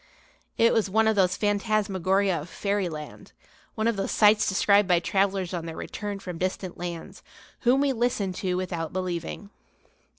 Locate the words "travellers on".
4.99-5.67